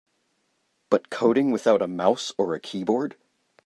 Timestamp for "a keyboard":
2.55-3.17